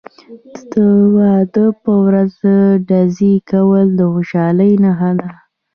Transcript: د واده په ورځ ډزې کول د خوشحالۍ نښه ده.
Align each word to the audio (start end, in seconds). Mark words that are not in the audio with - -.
د 0.71 0.75
واده 1.15 1.65
په 1.83 1.93
ورځ 2.05 2.33
ډزې 2.87 3.33
کول 3.49 3.85
د 3.99 3.99
خوشحالۍ 4.13 4.73
نښه 4.83 5.11
ده. 5.19 5.29